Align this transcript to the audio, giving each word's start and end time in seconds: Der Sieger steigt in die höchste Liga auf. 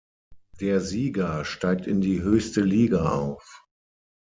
Der 0.61 0.81
Sieger 0.81 1.45
steigt 1.45 1.85
in 1.85 2.01
die 2.01 2.23
höchste 2.23 2.61
Liga 2.61 3.09
auf. 3.11 3.67